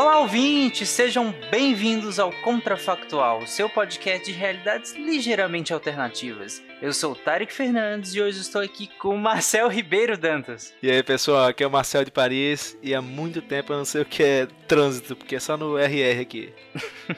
[0.00, 0.88] Olá, ouvintes!
[0.90, 6.62] Sejam bem-vindos ao Contrafactual, seu podcast de realidades ligeiramente alternativas.
[6.80, 10.72] Eu sou o Tarek Fernandes e hoje estou aqui com o Marcel Ribeiro Dantas.
[10.80, 13.84] E aí, pessoal, aqui é o Marcel de Paris e há muito tempo eu não
[13.84, 16.54] sei o que é trânsito, porque é só no RR aqui.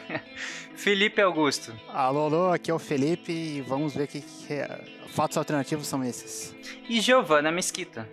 [0.75, 1.79] Felipe Augusto.
[1.87, 4.81] Alô, alô, aqui é o Felipe e vamos ver que, que é...
[5.09, 6.57] fatos alternativos são esses.
[6.89, 8.09] E Giovana Mesquita.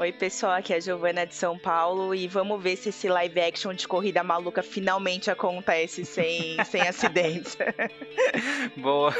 [0.00, 3.40] Oi, pessoal, aqui é a Giovana de São Paulo e vamos ver se esse live
[3.40, 7.58] action de corrida maluca finalmente acontece sem, sem acidentes.
[8.78, 9.12] Boa.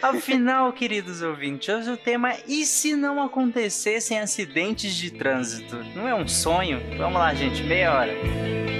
[0.00, 5.76] Afinal, queridos ouvintes, hoje o tema é e se não acontecessem acidentes de trânsito?
[5.94, 6.80] Não é um sonho?
[6.96, 8.79] Vamos lá, gente, meia hora.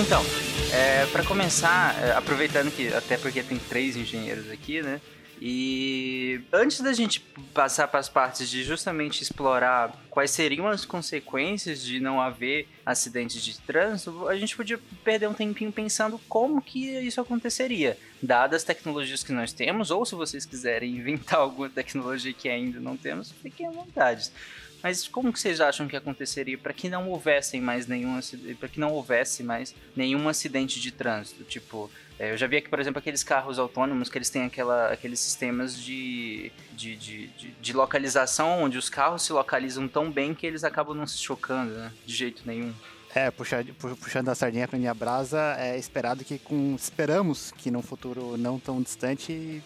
[0.00, 0.24] Então,
[0.72, 4.98] é, para começar, é, aproveitando que até porque tem três engenheiros aqui, né?
[5.42, 7.20] E antes da gente
[7.52, 13.42] passar para as partes de justamente explorar quais seriam as consequências de não haver acidentes
[13.42, 18.64] de trânsito, a gente podia perder um tempinho pensando como que isso aconteceria, dadas as
[18.64, 23.32] tecnologias que nós temos, ou se vocês quiserem inventar alguma tecnologia que ainda não temos,
[23.42, 24.30] fiquem à vontade.
[24.82, 28.18] Mas como que vocês acham que aconteceria para que não houvesse mais nenhum
[28.58, 31.44] para que não houvesse mais nenhum acidente de trânsito?
[31.44, 34.92] Tipo, é, eu já vi aqui, por exemplo, aqueles carros autônomos que eles têm aquela,
[34.92, 40.34] aqueles sistemas de, de, de, de, de localização onde os carros se localizam tão bem
[40.34, 41.92] que eles acabam não se chocando, né?
[42.04, 42.74] De jeito nenhum.
[43.12, 48.36] É, puxando, a sardinha para minha brasa, é esperado que com esperamos que num futuro
[48.36, 49.60] não tão distante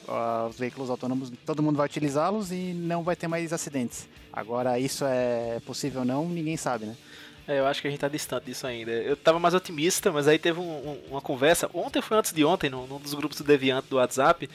[0.48, 4.08] os veículos autônomos todo mundo vai utilizá-los e não vai ter mais acidentes.
[4.32, 6.96] Agora isso é possível ou não, ninguém sabe, né?
[7.46, 8.90] É, eu acho que a gente tá distante disso ainda.
[8.90, 12.42] Eu tava mais otimista, mas aí teve um, um, uma conversa, ontem foi antes de
[12.44, 14.48] ontem, num, num dos grupos do Deviant do WhatsApp,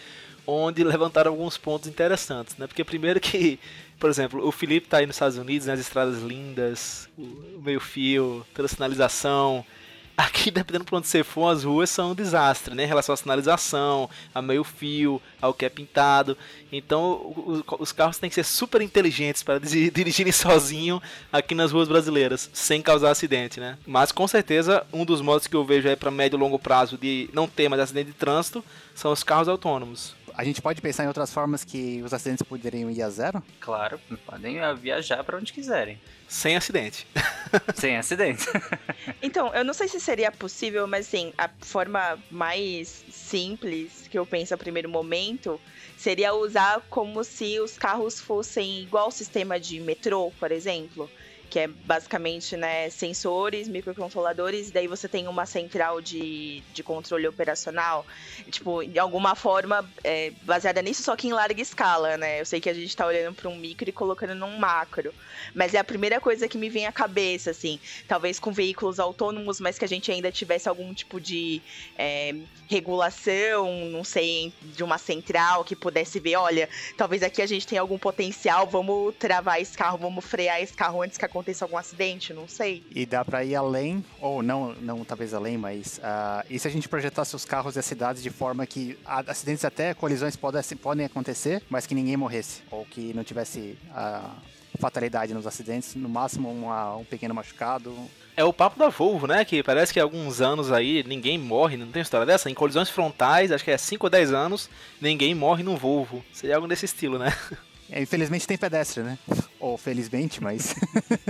[0.47, 2.65] onde levantaram alguns pontos interessantes, né?
[2.65, 3.59] Porque primeiro que,
[3.99, 8.45] por exemplo, o Felipe tá aí nos Estados Unidos, nas estradas lindas, o meio fio,
[8.53, 9.65] toda sinalização.
[10.19, 12.83] Aqui, dependendo por onde você for, as ruas são um desastre, né?
[12.83, 16.37] Em relação à sinalização, a meio fio, ao que é pintado.
[16.69, 22.49] Então, os carros têm que ser super inteligentes para dirigirem sozinho aqui nas ruas brasileiras,
[22.51, 23.77] sem causar acidente, né?
[23.87, 26.97] Mas, com certeza, um dos modos que eu vejo aí para médio e longo prazo
[26.97, 28.61] de não ter mais acidente de trânsito
[28.93, 30.18] são os carros autônomos.
[30.39, 33.43] A gente pode pensar em outras formas que os acidentes poderiam ir a zero?
[33.59, 35.99] Claro, podem viajar para onde quiserem.
[36.29, 37.05] Sem acidente.
[37.75, 38.45] Sem acidente.
[39.21, 44.25] então, eu não sei se seria possível, mas assim, a forma mais simples que eu
[44.25, 45.59] penso a primeiro momento
[45.97, 51.09] seria usar como se os carros fossem igual ao sistema de metrô, por exemplo
[51.49, 58.05] que é basicamente né, sensores, microcontroladores, daí você tem uma central de, de controle operacional,
[58.51, 62.39] tipo, de alguma forma é, baseada nisso, só que em larga escala, né?
[62.39, 65.13] Eu sei que a gente está olhando para um micro e colocando num macro,
[65.55, 69.59] mas é a primeira coisa que me vem à cabeça, assim, talvez com veículos autônomos,
[69.59, 71.61] mas que a gente ainda tivesse algum tipo de
[71.97, 72.35] é,
[72.67, 77.81] regulação, não sei, de uma central que pudesse ver, olha, talvez aqui a gente tenha
[77.81, 81.77] algum potencial, vamos travar esse carro, vamos frear esse carro antes que aconteça aconteça algum
[81.77, 82.83] acidente, não sei.
[82.91, 86.71] E dá para ir além, ou não, não talvez além, mas uh, e se a
[86.71, 91.05] gente projetasse os carros e as cidades de forma que acidentes até colisões podem, podem
[91.05, 94.29] acontecer, mas que ninguém morresse, ou que não tivesse uh,
[94.77, 97.95] fatalidade nos acidentes, no máximo uma, um pequeno machucado.
[98.35, 99.43] É o papo da Volvo, né?
[99.43, 102.49] Que parece que há alguns anos aí ninguém morre, não tem história dessa?
[102.49, 104.69] Em colisões frontais, acho que é 5 ou 10 anos,
[105.01, 106.23] ninguém morre num Volvo.
[106.31, 107.33] Seria algo desse estilo, né?
[107.91, 109.17] É, infelizmente tem pedestre, né?
[109.59, 110.75] Ou felizmente, mas.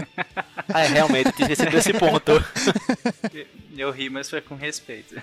[0.74, 2.32] ah, é, realmente, tinha sido esse ponto.
[3.78, 5.16] Eu ri, mas foi com respeito.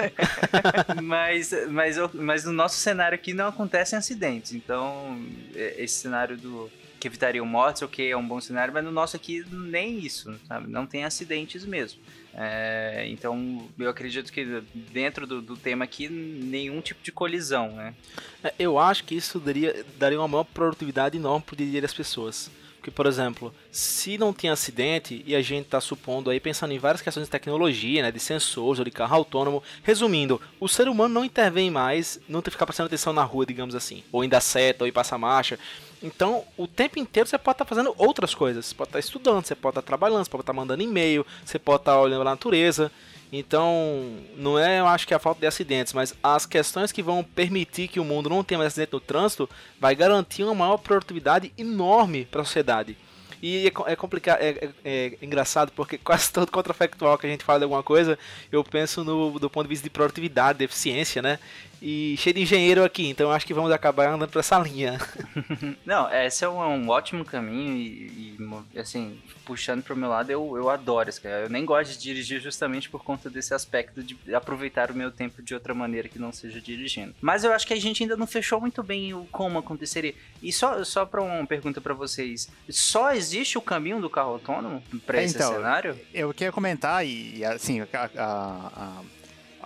[1.02, 4.52] mas, mas, mas no nosso cenário aqui não acontecem acidentes.
[4.52, 5.20] Então,
[5.54, 9.14] é, esse cenário do que evitaria mortes, ok, é um bom cenário, mas no nosso
[9.14, 10.70] aqui nem isso, sabe?
[10.70, 12.00] Não tem acidentes mesmo.
[12.36, 14.44] É, então, eu acredito que
[14.92, 17.94] dentro do, do, tema aqui, nenhum tipo de colisão, né?
[18.42, 21.82] É, eu acho que isso daria, daria uma maior produtividade enorme pro dia a dia
[21.82, 22.50] das pessoas.
[22.84, 26.78] Porque, por exemplo, se não tem acidente e a gente está supondo aí, pensando em
[26.78, 31.14] várias questões de tecnologia, né, de sensores ou de carro autônomo, resumindo, o ser humano
[31.14, 34.42] não intervém mais, não tem que ficar prestando atenção na rua, digamos assim, ou dar
[34.42, 35.58] seta, ou em passar marcha.
[36.02, 38.66] Então, o tempo inteiro você pode estar tá fazendo outras coisas.
[38.66, 41.26] Você pode estar tá estudando, você pode estar tá trabalhando, você pode estar mandando e-mail,
[41.44, 42.90] você pode estar olhando a natureza.
[43.32, 47.02] Então, não é, eu acho que é a falta de acidentes, mas as questões que
[47.02, 49.50] vão permitir que o mundo não tenha mais acidente no trânsito
[49.80, 52.96] vai garantir uma maior produtividade enorme para a sociedade.
[53.42, 57.44] E é, é complicado, é, é, é, engraçado porque quase todo contrafactual que a gente
[57.44, 58.18] fala de alguma coisa,
[58.50, 61.38] eu penso no do ponto de vista de produtividade, de eficiência, né?
[61.86, 64.98] E cheio de engenheiro aqui, então acho que vamos acabar andando por essa linha.
[65.84, 68.38] Não, esse é um, um ótimo caminho e,
[68.74, 71.42] e, assim, puxando pro meu lado, eu, eu adoro isso, cara.
[71.42, 75.42] Eu nem gosto de dirigir justamente por conta desse aspecto de aproveitar o meu tempo
[75.42, 77.14] de outra maneira que não seja dirigindo.
[77.20, 80.14] Mas eu acho que a gente ainda não fechou muito bem o como aconteceria.
[80.42, 84.82] E só, só para uma pergunta para vocês, só existe o caminho do carro autônomo
[85.04, 86.00] para esse então, cenário?
[86.14, 89.02] Eu queria comentar e assim, a, a, a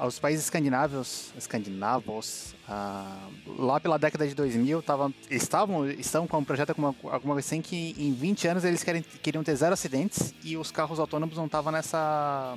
[0.07, 6.45] os países escandinavos, escandinavos uh, lá pela década de 2000, tavam, estavam, estão com um
[6.45, 10.35] projeto com alguma coisa assim que em 20 anos eles querem, queriam ter zero acidentes
[10.45, 12.57] e os carros autônomos não estavam nessa,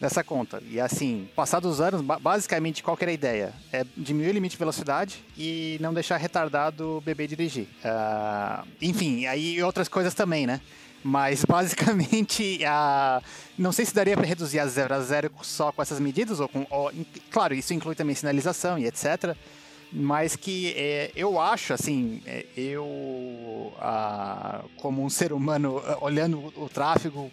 [0.00, 0.62] nessa conta.
[0.68, 3.54] E assim, passados os anos, basicamente qual era a ideia?
[3.72, 7.66] É diminuir o limite de velocidade e não deixar retardado o bebê dirigir.
[7.84, 10.60] Uh, enfim, aí outras coisas também, né?
[11.02, 13.22] Mas basicamente, a...
[13.56, 16.48] não sei se daria para reduzir a zero a zero só com essas medidas, ou
[16.48, 16.66] com.
[16.70, 16.92] Ou,
[17.30, 19.36] claro, isso inclui também sinalização e etc.
[19.92, 23.72] Mas que é, eu acho, assim, é, eu,
[24.76, 27.30] como um ser humano olhando o, o tráfego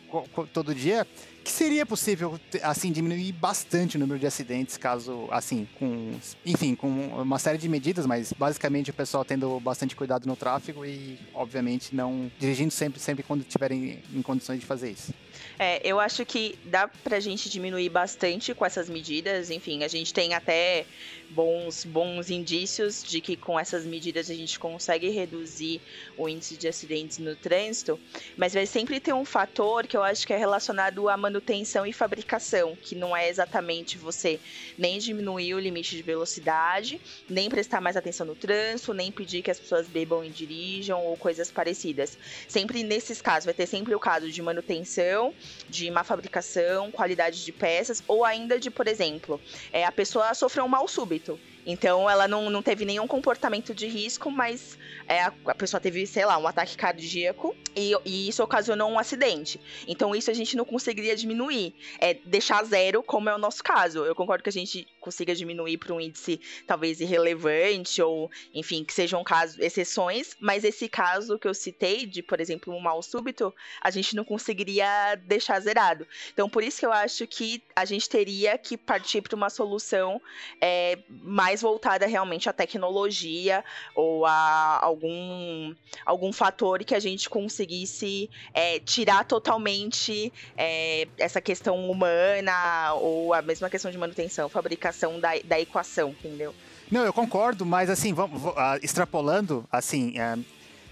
[0.54, 1.06] todo dia,
[1.46, 6.13] que seria possível, assim, diminuir bastante o número de acidentes, caso, assim, com,
[6.44, 6.88] enfim, com
[7.22, 11.96] uma série de medidas, mas basicamente o pessoal tendo bastante cuidado no tráfego e, obviamente,
[11.96, 15.13] não dirigindo sempre, sempre quando estiverem em condições de fazer isso.
[15.60, 19.52] É, eu acho que dá pra gente diminuir bastante com essas medidas.
[19.52, 20.86] Enfim, a gente tem até
[21.30, 25.81] bons, bons indícios de que com essas medidas a gente consegue reduzir
[26.18, 28.00] o índice de acidentes no trânsito,
[28.38, 31.94] mas vai sempre ter um fator que eu acho que é relacionado à manutenção e
[31.94, 34.39] fabricação, que não é exatamente você
[34.77, 37.00] nem diminuir o limite de velocidade,
[37.30, 41.18] nem prestar mais atenção no trânsito, nem pedir que as pessoas bebam e dirijam ou
[41.18, 42.18] coisas parecidas.
[42.48, 45.33] Sempre nesses casos, vai ter sempre o caso de manutenção
[45.69, 49.39] de má fabricação, qualidade de peças, ou ainda de, por exemplo,
[49.71, 51.14] é, a pessoa sofreu um mal súbito.
[51.15, 51.39] Beto.
[51.65, 54.77] Então ela não, não teve nenhum comportamento de risco, mas
[55.07, 59.00] é, a, a, pessoa teve, sei lá, um ataque cardíaco e, e, isso ocasionou um
[59.00, 59.59] acidente.
[59.88, 61.73] Então isso a gente não conseguiria diminuir.
[62.00, 64.06] É deixar zero, como é o nosso caso.
[64.06, 68.94] Eu concordo que a gente consiga diminuir para um índice talvez irrelevante, ou enfim, que
[68.94, 73.53] sejam casos, exceções, mas esse caso que eu citei, de, por exemplo, um mal súbito,
[73.81, 76.07] a gente não conseguiria deixar zerado.
[76.33, 80.21] Então por isso que eu acho que a gente teria que partir para uma solução
[80.59, 83.64] é, mais mais voltada realmente à tecnologia
[83.95, 85.74] ou a algum,
[86.06, 93.42] algum fator que a gente conseguisse é, tirar totalmente é, essa questão humana ou a
[93.42, 96.54] mesma questão de manutenção, fabricação da, da equação, entendeu?
[96.92, 100.44] Não, eu concordo, mas assim, vamos, uh, extrapolando, assim, uh,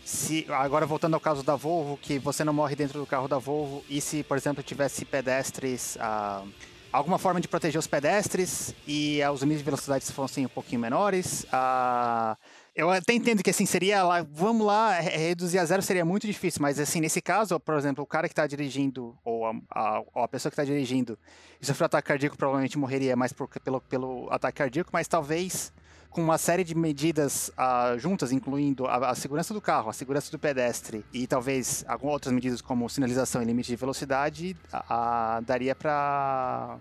[0.03, 3.37] se agora voltando ao caso da Volvo, que você não morre dentro do carro da
[3.37, 6.47] Volvo, e se, por exemplo, tivesse pedestres uh,
[6.93, 10.79] alguma forma de proteger os pedestres e uh, os limites de velocidade fossem um pouquinho
[10.79, 11.43] menores.
[11.45, 12.37] Uh,
[12.75, 16.61] eu até entendo que assim seria lá, vamos lá, reduzir a zero seria muito difícil,
[16.61, 20.23] mas assim, nesse caso, por exemplo, o cara que está dirigindo, ou a, a, ou
[20.23, 21.17] a pessoa que está dirigindo,
[21.59, 25.73] e sofreu ataque cardíaco, provavelmente morreria mais por, pelo, pelo ataque cardíaco, mas talvez
[26.13, 30.31] com uma série de medidas uh, juntas, incluindo a, a, segurança do carro, a segurança
[30.31, 35.73] do pedestre e talvez algumas outras medidas como sinalização e limite de velocidade, uh, daria
[35.73, 36.77] para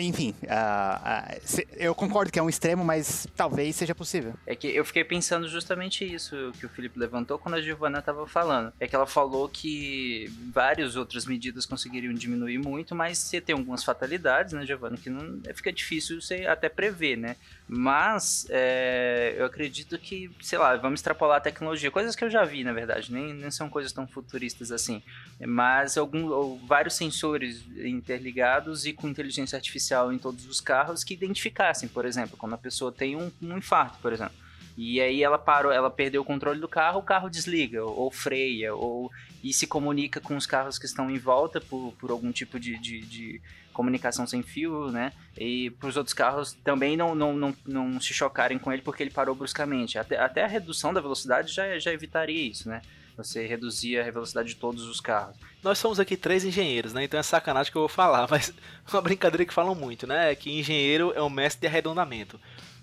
[0.00, 4.34] enfim, uh, uh, eu concordo que é um extremo, mas talvez seja possível.
[4.44, 8.26] É que eu fiquei pensando justamente isso que o Felipe levantou quando a Giovana estava
[8.26, 8.72] falando.
[8.80, 13.84] É que ela falou que várias outras medidas conseguiriam diminuir muito, mas você tem algumas
[13.84, 17.36] fatalidades, né, Giovana, que não fica difícil você até prever, né?
[17.68, 22.44] Mas é, eu acredito que, sei lá, vamos extrapolar a tecnologia, coisas que eu já
[22.44, 25.02] vi, na verdade, nem, nem são coisas tão futuristas assim.
[25.40, 31.88] Mas algum, vários sensores interligados e com inteligência artificial em todos os carros que identificassem,
[31.88, 34.41] por exemplo, quando a pessoa tem um, um infarto, por exemplo.
[34.76, 38.74] E aí ela parou, ela perdeu o controle do carro, o carro desliga, ou, freia,
[38.74, 39.10] ou
[39.42, 42.78] e se comunica com os carros que estão em volta por, por algum tipo de,
[42.78, 43.40] de, de
[43.72, 45.12] comunicação sem fio, né?
[45.36, 49.02] E para os outros carros também não, não, não, não se chocarem com ele porque
[49.02, 49.98] ele parou bruscamente.
[49.98, 52.82] Até, até a redução da velocidade já, já evitaria isso, né?
[53.16, 55.36] Você reduzia a velocidade de todos os carros.
[55.62, 57.04] Nós somos aqui três engenheiros, né?
[57.04, 58.54] Então é sacanagem que eu vou falar, mas
[58.90, 60.32] uma brincadeira que falam muito, né?
[60.32, 62.40] É que engenheiro é o mestre de arredondamento.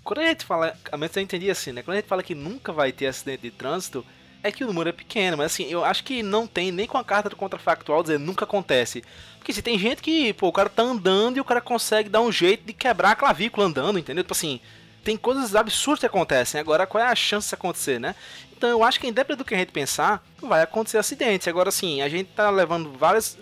[0.10, 1.84] Quando a gente fala, a menos eu entendi assim, né?
[1.84, 4.04] Quando a gente fala que nunca vai ter acidente de trânsito,
[4.42, 6.98] é que o número é pequeno, mas assim, eu acho que não tem nem com
[6.98, 9.04] a carta do contrafactual dizer nunca acontece.
[9.38, 12.10] Porque se assim, tem gente que, pô, o cara tá andando e o cara consegue
[12.10, 14.24] dar um jeito de quebrar a clavícula andando, entendeu?
[14.24, 14.60] Tipo assim,
[15.04, 16.60] tem coisas absurdas que acontecem.
[16.60, 18.16] Agora, qual é a chance de acontecer, né?
[18.60, 21.48] Então, eu acho que independente do que a gente pensar, vai acontecer acidentes.
[21.48, 23.38] Agora, sim, a gente tá levando várias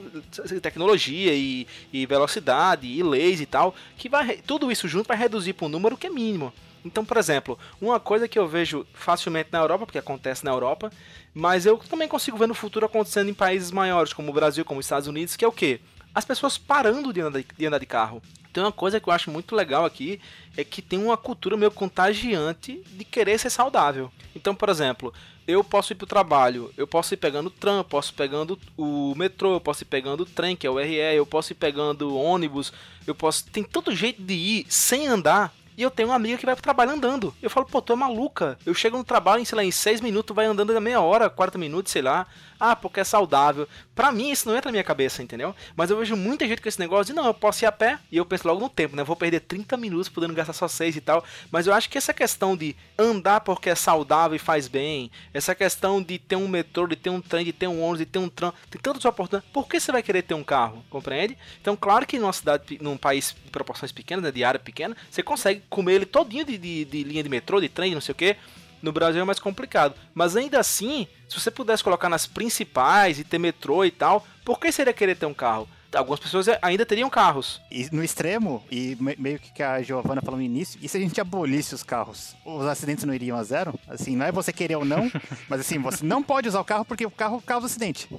[0.61, 5.53] tecnologia e, e velocidade e leis e tal, que vai tudo isso junto vai reduzir
[5.53, 6.53] para um número que é mínimo.
[6.85, 10.91] Então, por exemplo, uma coisa que eu vejo facilmente na Europa, porque acontece na Europa,
[11.33, 14.79] mas eu também consigo ver no futuro acontecendo em países maiores, como o Brasil, como
[14.79, 15.81] os Estados Unidos, que é o quê?
[16.17, 18.23] As pessoas parando de andar de, de andar de carro.
[18.49, 20.19] Então, uma coisa que eu acho muito legal aqui
[20.57, 24.11] é que tem uma cultura meio contagiante de querer ser saudável.
[24.35, 25.13] Então, por exemplo,
[25.47, 28.57] eu posso ir para o trabalho, eu posso ir pegando o tram, posso ir pegando
[28.75, 31.55] o metrô, eu posso ir pegando o trem, que é o RE, eu posso ir
[31.55, 32.73] pegando ônibus,
[33.05, 33.45] eu posso.
[33.45, 36.63] Tem tanto jeito de ir sem andar e eu tenho uma amiga que vai pro
[36.63, 37.33] trabalho andando.
[37.41, 38.57] Eu falo, pô, tu é maluca.
[38.65, 41.29] Eu chego no trabalho, em, sei lá, em 6 minutos, vai andando a meia hora,
[41.29, 42.25] 40 minutos, sei lá.
[42.59, 43.67] Ah, porque é saudável.
[43.93, 45.55] Pra mim, isso não entra na minha cabeça, entendeu?
[45.75, 47.99] Mas eu vejo muita gente com esse negócio de, não, eu posso ir a pé.
[48.11, 49.03] E eu penso logo no tempo, né?
[49.03, 51.23] Eu vou perder 30 minutos podendo gastar só 6 e tal.
[51.51, 55.53] Mas eu acho que essa questão de andar porque é saudável e faz bem, essa
[55.53, 58.19] questão de ter um metrô, de ter um trem, de ter um ônibus, de ter
[58.19, 59.53] um tram, tem tantas oportunidades.
[59.53, 60.83] Por que você vai querer ter um carro?
[60.89, 61.37] Compreende?
[61.61, 65.21] Então, claro que numa cidade, num país de proporções pequenas, né, de área pequena, você
[65.21, 68.15] consegue comer ele todinho de, de, de linha de metrô, de trem, não sei o
[68.15, 68.35] que.
[68.81, 69.95] No Brasil é mais complicado.
[70.13, 74.59] Mas ainda assim, se você pudesse colocar nas principais e ter metrô e tal, por
[74.59, 75.67] que seria querer ter um carro?
[75.97, 77.61] Algumas pessoas ainda teriam carros.
[77.71, 81.19] E no extremo, e meio que a Giovana falou no início, e se a gente
[81.19, 82.35] abolisse os carros?
[82.45, 83.73] Os acidentes não iriam a zero?
[83.87, 85.11] Assim, não é você querer ou não,
[85.49, 88.09] mas assim, você não pode usar o carro porque o carro causa acidente.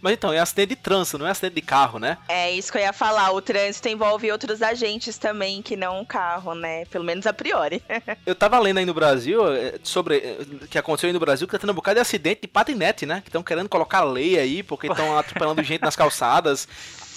[0.00, 2.18] Mas então, é acidente de trânsito, não é acidente de carro, né?
[2.28, 3.30] É isso que eu ia falar.
[3.32, 6.84] O trânsito envolve outros agentes também que não o carro, né?
[6.86, 7.82] Pelo menos a priori.
[8.26, 11.52] eu tava lendo aí no Brasil eh, sobre eh, que aconteceu aí no Brasil que
[11.52, 13.20] tá tendo um bocado de acidente de patinete, né?
[13.20, 16.68] Que estão querendo colocar lei aí porque estão atropelando gente nas calçadas.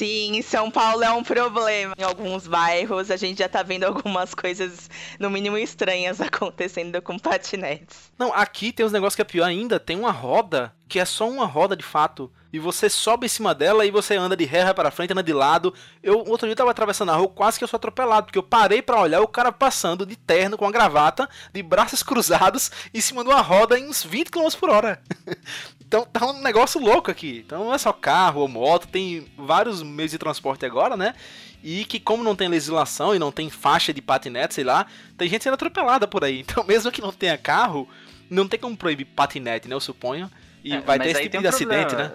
[0.02, 1.94] Sim, São Paulo é um problema.
[1.96, 4.90] Em alguns bairros a gente já tá vendo algumas coisas,
[5.20, 8.12] no mínimo estranhas, acontecendo com patinetes.
[8.18, 9.80] Não, aqui tem uns negócios que é pior ainda.
[9.80, 13.54] Tem uma roda que é só uma roda de fato e você sobe em cima
[13.54, 15.72] dela e você anda de ré, para frente, anda de lado.
[16.02, 18.44] Eu outro dia eu tava atravessando a rua, quase que eu sou atropelado, porque eu
[18.44, 23.00] parei para olhar o cara passando de terno com a gravata, de braços cruzados, em
[23.00, 25.00] cima de uma roda em uns 20 km por hora.
[25.92, 27.44] então tá um negócio louco aqui.
[27.46, 31.14] Então não é só carro ou moto, tem vários meios de transporte agora, né?
[31.62, 34.86] E que como não tem legislação e não tem faixa de patinete, sei lá,
[35.18, 36.46] tem gente sendo atropelada por aí.
[36.48, 37.90] Então mesmo que não tenha carro,
[38.30, 39.76] não tem como proibir patinete, né?
[39.76, 40.32] Eu suponho.
[40.64, 42.10] E é, vai ter esse tipo de um acidente, né?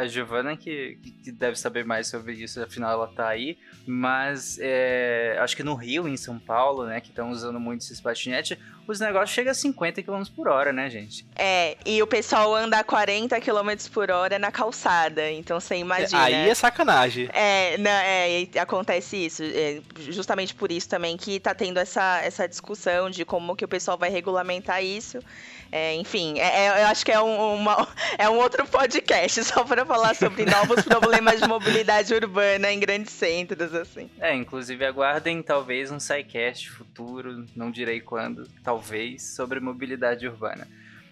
[0.00, 3.56] a Giovana que, que deve saber mais sobre isso, afinal ela tá aí.
[3.86, 8.00] Mas é, acho que no Rio, em São Paulo, né, que estão usando muito esses
[8.00, 11.26] patinetes, os negócios chegam a 50 km por hora, né, gente?
[11.36, 16.24] É, e o pessoal anda a 40 km por hora na calçada, então você imagina.
[16.24, 17.28] Aí é sacanagem.
[17.32, 19.42] É, não, é acontece isso.
[19.42, 23.68] É, justamente por isso também que tá tendo essa, essa discussão de como que o
[23.68, 25.20] pessoal vai regulamentar isso.
[25.70, 29.64] É, enfim, é, é, eu acho que é um, uma, é um outro podcast só
[29.64, 34.08] para falar sobre novos problemas de mobilidade urbana em grandes centros, assim.
[34.18, 38.77] É, inclusive aguardem talvez um SciCast futuro, não direi quando, talvez,
[39.18, 40.66] sobre mobilidade urbana.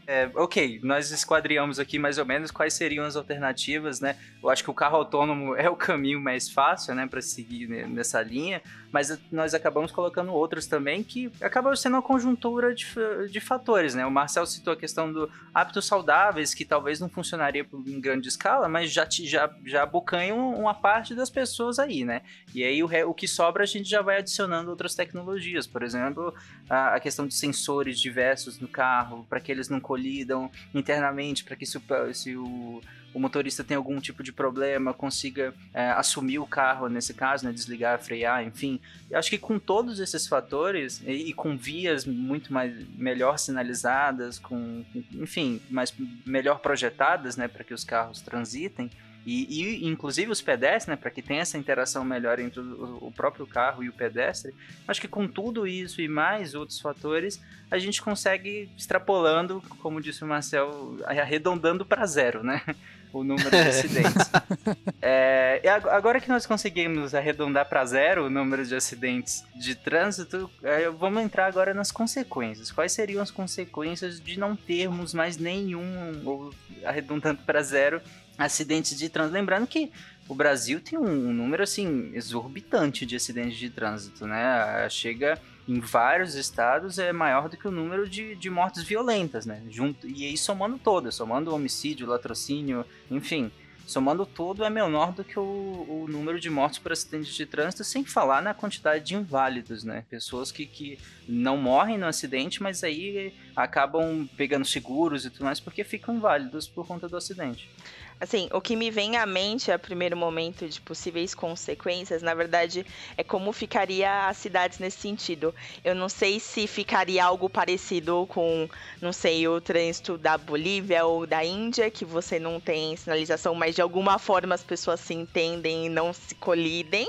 [0.08, 4.16] É, ok, nós esquadriamos aqui mais ou menos quais seriam as alternativas, né?
[4.40, 8.22] Eu acho que o carro autônomo é o caminho mais fácil, né, para seguir nessa
[8.22, 12.86] linha, mas nós acabamos colocando outros também que acabam sendo uma conjuntura de,
[13.30, 14.06] de fatores, né?
[14.06, 18.68] O Marcel citou a questão do hábitos saudáveis, que talvez não funcionaria em grande escala,
[18.68, 22.22] mas já, já, já abocanham uma parte das pessoas aí, né?
[22.54, 26.32] E aí o, o que sobra a gente já vai adicionando outras tecnologias, por exemplo,
[26.70, 31.56] a, a questão de sensores diversos no carro, para que eles não colidam internamente, para
[31.56, 32.82] que se o, se o
[33.16, 37.52] o motorista tem algum tipo de problema, consiga é, assumir o carro nesse caso, né,
[37.52, 38.78] desligar, frear, enfim.
[39.10, 44.38] Eu acho que com todos esses fatores e, e com vias muito mais melhor sinalizadas,
[44.38, 44.84] com,
[45.14, 45.94] enfim, mais
[46.26, 48.90] melhor projetadas, né, para que os carros transitem,
[49.26, 53.12] E, e inclusive os pedestres, né, para que tenha essa interação melhor entre o, o,
[53.12, 54.54] próprio carro e o pedestre,
[54.86, 60.22] acho que com tudo isso e mais outros fatores, a gente consegue extrapolando, como disse
[60.22, 62.62] o Marcel, arredondando para zero, né?
[63.12, 64.30] o número de acidentes.
[65.02, 70.88] é, agora que nós conseguimos arredondar para zero o número de acidentes de trânsito, é,
[70.90, 72.70] vamos entrar agora nas consequências.
[72.70, 76.54] Quais seriam as consequências de não termos mais nenhum, ou
[76.84, 78.00] arredondando para zero,
[78.38, 79.34] acidentes de trânsito?
[79.34, 79.90] Lembrando que
[80.28, 84.88] o Brasil tem um número assim exorbitante de acidentes de trânsito, né?
[84.90, 89.62] Chega em vários estados é maior do que o número de, de mortes violentas, né?
[89.68, 93.50] Junto, e aí somando todas, somando homicídio, latrocínio, enfim,
[93.84, 97.84] somando tudo é menor do que o, o número de mortes por acidentes de trânsito,
[97.84, 100.04] sem falar na quantidade de inválidos, né?
[100.10, 105.60] Pessoas que, que não morrem no acidente, mas aí acabam pegando seguros e tudo mais
[105.60, 107.68] porque ficam inválidos por conta do acidente.
[108.18, 112.86] Assim, o que me vem à mente a primeiro momento de possíveis consequências, na verdade,
[113.16, 115.54] é como ficaria as cidades nesse sentido.
[115.84, 118.68] Eu não sei se ficaria algo parecido com,
[119.02, 123.74] não sei, o trânsito da Bolívia ou da Índia, que você não tem sinalização, mas
[123.74, 127.06] de alguma forma as pessoas se entendem e não se colidem.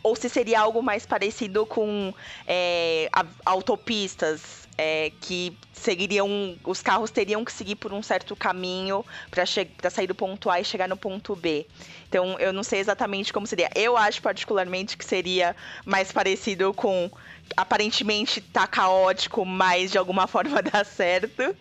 [0.00, 2.14] Ou se seria algo mais parecido com
[2.46, 3.10] é,
[3.44, 6.56] autopistas é, que seguiriam.
[6.64, 9.44] Os carros teriam que seguir por um certo caminho para
[9.90, 11.66] sair do ponto A e chegar no ponto B.
[12.08, 13.68] Então, eu não sei exatamente como seria.
[13.74, 17.10] Eu acho particularmente que seria mais parecido com
[17.56, 21.56] aparentemente tá caótico, mas de alguma forma dá certo,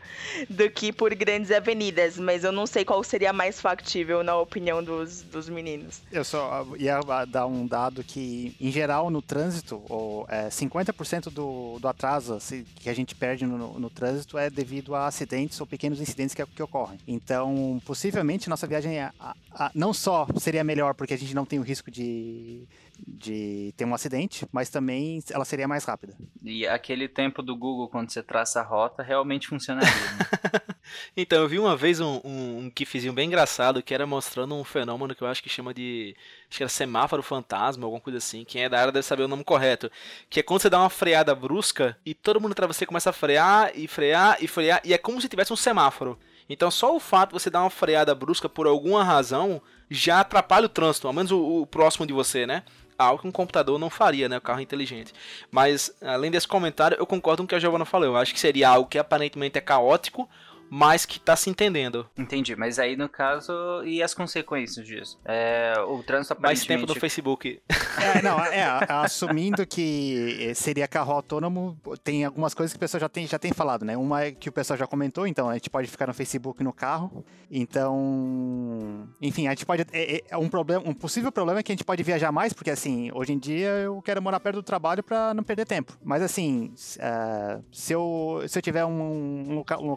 [0.49, 2.17] do que por grandes avenidas.
[2.17, 6.01] Mas eu não sei qual seria mais factível na opinião dos, dos meninos.
[6.11, 11.79] Eu só ia dar um dado que, em geral, no trânsito, ou, é, 50% do,
[11.79, 12.37] do atraso
[12.75, 16.45] que a gente perde no, no, trânsito é devido a acidentes ou pequenos incidentes que,
[16.45, 16.99] que ocorrem.
[17.07, 19.13] Então, possivelmente, nossa viagem a,
[19.51, 22.67] a, não só seria melhor porque a gente não tem o risco de
[23.05, 26.15] de ter um acidente, mas também ela seria mais rápida.
[26.43, 29.91] E aquele tempo do Google quando você traça a rota realmente funcionaria.
[29.91, 30.75] Né?
[31.15, 34.63] então, eu vi uma vez um, um, um gifzinho bem engraçado que era mostrando um
[34.63, 36.15] fenômeno que eu acho que chama de.
[36.49, 38.43] Acho que era semáforo fantasma, alguma coisa assim.
[38.45, 39.91] Quem é da área deve saber o nome correto.
[40.29, 43.13] Que é quando você dá uma freada brusca e todo mundo atrás você começa a
[43.13, 46.17] frear e frear e frear, e é como se tivesse um semáforo.
[46.47, 50.65] Então, só o fato de você dar uma freada brusca por alguma razão já atrapalha
[50.65, 52.63] o trânsito, ao menos o, o próximo de você, né?
[52.97, 54.37] Algo que um computador não faria, né?
[54.37, 55.13] O carro inteligente.
[55.51, 58.07] Mas, além desse comentário, eu concordo com o que a Giovanna falou.
[58.07, 60.29] Eu acho que seria algo que aparentemente é caótico,
[60.69, 62.07] mas que tá se entendendo.
[62.17, 63.53] Entendi, mas aí no caso,
[63.85, 65.19] e as consequências disso?
[65.25, 66.69] É, o trânsito aparentemente...
[66.69, 67.61] Mais tempo no Facebook.
[67.69, 73.09] É, não, é, assumindo que seria carro autônomo, tem algumas coisas que o pessoal já
[73.09, 73.95] tem, já tem falado, né?
[73.95, 76.73] Uma é que o pessoal já comentou, então a gente pode ficar no Facebook no
[76.73, 79.07] carro, então...
[79.21, 79.85] Enfim, a gente pode...
[79.91, 82.71] É, é um, problema, um possível problema é que a gente pode viajar mais, porque
[82.71, 85.97] assim, hoje em dia eu quero morar perto do trabalho para não perder tempo.
[86.03, 89.95] Mas assim, uh, se, eu, se eu tiver um, um, um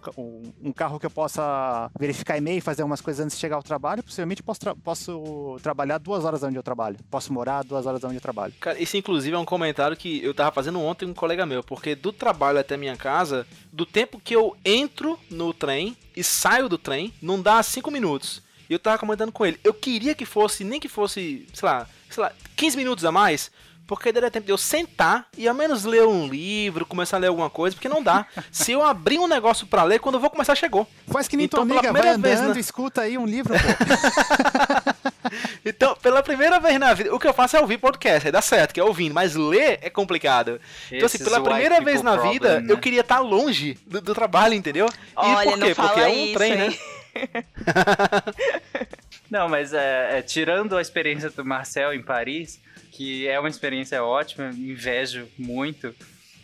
[0.58, 4.03] um carro que eu possa verificar e-mail, fazer umas coisas antes de chegar ao trabalho,
[4.03, 6.97] possivelmente posso, tra posso trabalhar duas horas onde eu trabalho.
[7.11, 8.53] Posso morar duas horas onde eu trabalho.
[8.61, 11.63] Cara, isso inclusive é um comentário que eu tava fazendo ontem com um colega meu,
[11.63, 16.69] porque do trabalho até minha casa, do tempo que eu entro no trem e saio
[16.69, 18.43] do trem, não dá cinco minutos.
[18.69, 21.89] E eu tava comentando com ele, eu queria que fosse, nem que fosse, sei lá,
[22.11, 23.51] sei lá, 15 minutos a mais,
[23.89, 27.29] porque daria tempo de eu sentar e ao menos ler um livro, começar a ler
[27.29, 28.27] alguma coisa, porque não dá.
[28.53, 30.87] Se eu abrir um negócio para ler, quando eu vou começar, chegou.
[31.11, 32.61] Faz que nem então, tua amiga, vai andando, vez, né?
[32.61, 35.31] escuta aí um livro, pô.
[35.65, 38.43] então, pela primeira vez na vida, o que eu faço é ouvir podcast, aí dá
[38.43, 40.61] certo, que é ouvindo, mas ler é complicado.
[40.85, 42.71] Esse então, assim, pela primeira vez na problem, vida, né?
[42.71, 44.87] eu queria estar longe do, do, trabalho, entendeu?
[45.17, 45.75] Olha, e por quê?
[45.75, 46.59] Porque é um isso, trem, hein?
[46.69, 46.77] né?
[49.31, 52.61] Não, mas é, é, tirando a experiência do Marcel em Paris,
[52.91, 55.95] que é uma experiência ótima, invejo muito.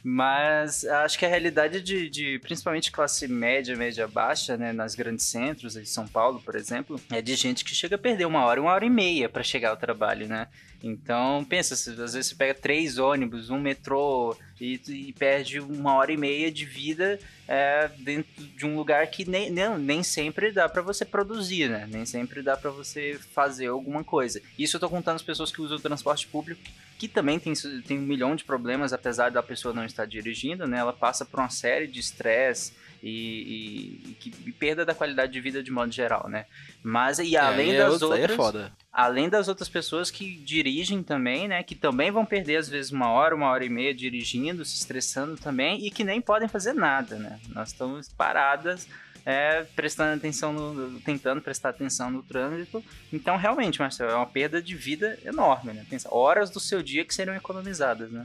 [0.07, 5.25] Mas acho que a realidade de, de, principalmente classe média, média baixa, né, nas grandes
[5.25, 8.61] centros, em São Paulo, por exemplo, é de gente que chega a perder uma hora,
[8.61, 10.47] uma hora e meia para chegar ao trabalho, né?
[10.87, 16.13] Então, pensa, às vezes você pega três ônibus, um metrô e, e perde uma hora
[16.13, 17.19] e meia de vida
[17.49, 21.89] é, dentro de um lugar que nem, nem, nem sempre dá para você produzir, né?
[21.91, 24.43] Nem sempre dá para você fazer alguma coisa.
[24.59, 26.61] Isso eu tô contando as pessoas que usam o transporte público,
[26.99, 27.55] que também tem,
[27.87, 30.79] tem um milhão de problemas, apesar da pessoa não estar dirigindo, né?
[30.79, 35.63] Ela passa por uma série de estresse, e, e, e, perda da qualidade de vida
[35.63, 36.47] de modo geral, né?
[36.83, 41.03] Mas e é, além é, das é outras, é além das outras pessoas que dirigem
[41.03, 41.65] também, né?
[41.65, 45.37] Que também vão perder às vezes uma hora, uma hora e meia dirigindo, se estressando
[45.37, 47.41] também e que nem podem fazer nada, né?
[47.49, 48.87] Nós estamos paradas
[49.27, 52.85] é, prestando atenção no, tentando prestar atenção no trânsito.
[53.13, 55.85] Então, realmente, Marcelo, é uma perda de vida enorme, né?
[55.91, 58.25] Pensa, horas do seu dia que seriam economizadas, né?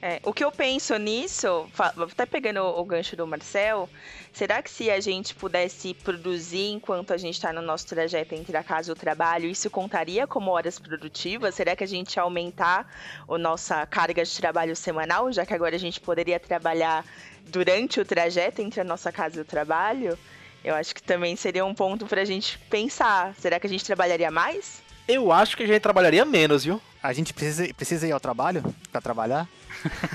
[0.00, 3.88] É, o que eu penso nisso, até pegando o gancho do Marcel,
[4.32, 8.56] será que se a gente pudesse produzir enquanto a gente está no nosso trajeto entre
[8.56, 11.56] a casa e o trabalho, isso contaria como horas produtivas?
[11.56, 12.88] Será que a gente ia aumentar
[13.28, 17.04] a nossa carga de trabalho semanal, já que agora a gente poderia trabalhar
[17.46, 20.16] durante o trajeto entre a nossa casa e o trabalho?
[20.62, 23.34] Eu acho que também seria um ponto para a gente pensar.
[23.34, 24.80] Será que a gente trabalharia mais?
[25.08, 26.80] Eu acho que a gente trabalharia menos, viu?
[27.02, 29.48] A gente precisa, precisa ir ao trabalho para trabalhar?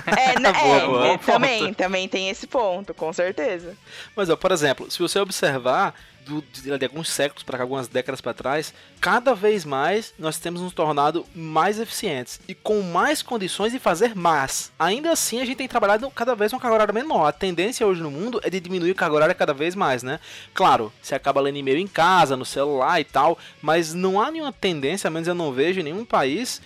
[0.06, 3.76] É, né, boa, é, boa, também, também tem esse ponto, com certeza.
[4.14, 8.20] Mas, ó, por exemplo, se você observar do, de, de, alguns séculos para algumas décadas
[8.20, 13.72] para trás, cada vez mais nós temos nos tornado mais eficientes e com mais condições
[13.72, 14.72] de fazer mais.
[14.78, 17.26] Ainda assim, a gente tem trabalhado cada vez uma carga horária menor.
[17.26, 20.18] A tendência hoje no mundo é de diminuir a carga horária cada vez mais, né?
[20.52, 24.52] Claro, você acaba lendo e-mail em casa, no celular e tal, mas não há nenhuma
[24.52, 26.60] tendência, ao menos eu não vejo em nenhum país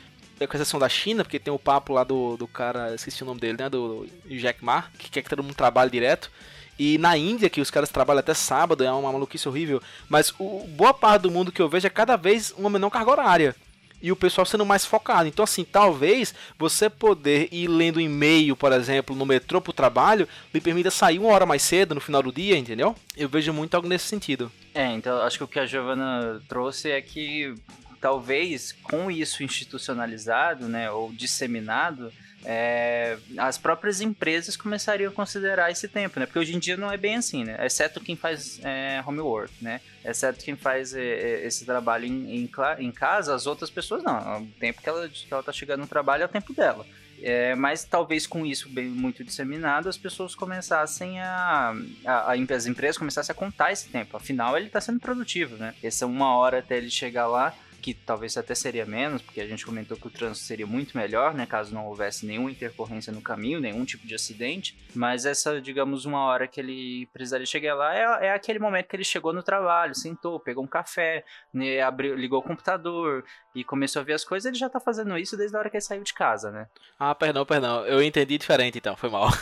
[0.46, 3.40] com exceção da China, porque tem o papo lá do, do cara, esqueci o nome
[3.40, 3.68] dele, né?
[3.68, 6.30] Do Jack Ma, que quer que todo mundo trabalhe direto.
[6.78, 9.82] E na Índia, que os caras trabalham até sábado, é uma maluquice horrível.
[10.08, 13.10] Mas o, boa parte do mundo que eu vejo é cada vez uma menor carga
[13.10, 13.56] horária.
[14.00, 15.26] E o pessoal sendo mais focado.
[15.26, 20.60] Então, assim, talvez você poder ir lendo e-mail, por exemplo, no metrô pro trabalho, lhe
[20.60, 22.94] permita sair uma hora mais cedo no final do dia, entendeu?
[23.16, 24.52] Eu vejo muito algo nesse sentido.
[24.72, 27.52] É, então acho que o que a Giovana trouxe é que
[28.00, 32.12] talvez com isso institucionalizado, né, ou disseminado,
[32.44, 36.26] é, as próprias empresas começariam a considerar esse tempo, né?
[36.26, 37.58] Porque hoje em dia não é bem assim, né?
[37.66, 39.80] Exceto quem faz é, homework, né?
[40.04, 44.42] Exceto quem faz é, é esse trabalho em, em, em, casa, as outras pessoas não.
[44.42, 46.86] O tempo que ela, que ela tá chegando no trabalho é o tempo dela.
[47.20, 52.66] É, mas talvez com isso bem muito disseminado, as pessoas começassem a, a, a, as
[52.66, 54.16] empresas começassem a contar esse tempo.
[54.16, 55.74] Afinal, ele está sendo produtivo, né?
[55.82, 59.64] Essa uma hora até ele chegar lá, que talvez até seria menos, porque a gente
[59.64, 63.60] comentou que o trânsito seria muito melhor, né, caso não houvesse nenhuma intercorrência no caminho,
[63.60, 68.26] nenhum tipo de acidente, mas essa, digamos, uma hora que ele precisaria chegar lá é,
[68.26, 72.40] é aquele momento que ele chegou no trabalho, sentou, pegou um café, né, abriu, ligou
[72.40, 75.60] o computador e começou a ver as coisas, ele já tá fazendo isso desde a
[75.60, 76.66] hora que ele saiu de casa, né?
[76.98, 79.28] Ah, perdão, perdão, eu entendi diferente então, foi mal.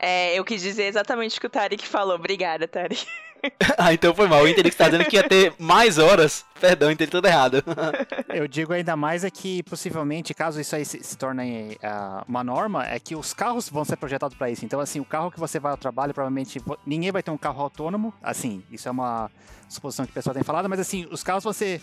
[0.00, 2.14] É, eu quis dizer exatamente o que o Tarek falou.
[2.14, 3.04] Obrigada, Tarek.
[3.78, 4.40] ah, então foi mal.
[4.40, 6.44] Eu entendi que você tá dizendo que ia ter mais horas.
[6.60, 7.62] Perdão, entendi tudo errado.
[8.28, 12.42] eu digo ainda mais é que, possivelmente, caso isso aí se, se torne uh, uma
[12.42, 14.64] norma, é que os carros vão ser projetados para isso.
[14.64, 17.62] Então, assim, o carro que você vai ao trabalho, provavelmente ninguém vai ter um carro
[17.62, 18.12] autônomo.
[18.22, 19.30] Assim, isso é uma
[19.68, 21.80] suposição que o pessoal tem falado, mas assim, os carros ser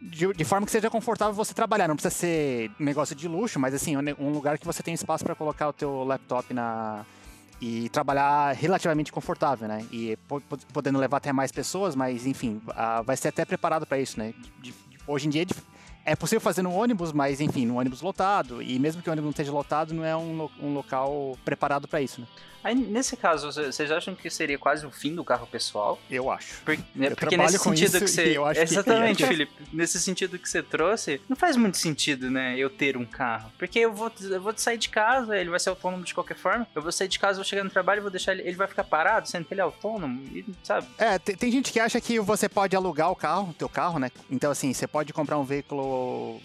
[0.00, 1.88] de, de, forma que seja confortável você trabalhar.
[1.88, 5.34] Não precisa ser negócio de luxo, mas assim, um lugar que você tem espaço para
[5.34, 7.04] colocar o teu laptop na,
[7.60, 9.84] e trabalhar relativamente confortável, né?
[9.92, 10.16] E
[10.72, 12.60] podendo levar até mais pessoas, mas enfim,
[13.04, 14.32] vai ser até preparado para isso, né?
[15.06, 15.46] Hoje em dia
[16.08, 18.62] é, é possível fazer no ônibus, mas enfim, no ônibus lotado.
[18.62, 22.00] E mesmo que o ônibus não esteja lotado, não é um, um local preparado para
[22.00, 22.26] isso, né?
[22.62, 25.98] Aí, nesse caso, vocês acham que seria quase o fim do carro pessoal?
[26.10, 26.60] Eu acho.
[26.64, 28.36] Por, né, eu porque nesse sentido que você.
[28.60, 29.28] Exatamente, que...
[29.28, 29.52] Felipe.
[29.72, 32.58] Nesse sentido que você trouxe, não faz muito sentido, né?
[32.58, 33.50] Eu ter um carro.
[33.56, 36.66] Porque eu vou, eu vou sair de casa, ele vai ser autônomo de qualquer forma.
[36.74, 38.42] Eu vou sair de casa, vou chegar no trabalho, vou deixar ele.
[38.42, 40.86] Ele vai ficar parado, sendo que ele é autônomo, e, sabe?
[40.98, 44.10] É, tem, tem gente que acha que você pode alugar o carro, teu carro, né?
[44.30, 45.97] Então, assim, você pode comprar um veículo